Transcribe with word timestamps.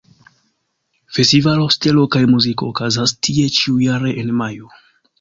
Festivalo 1.17 1.69
"Stelo 1.77 2.07
kaj 2.17 2.23
Muziko" 2.33 2.73
okazas 2.75 3.17
tie 3.23 3.47
ĉiujare 3.63 4.19
en 4.25 4.37
majo. 4.45 4.79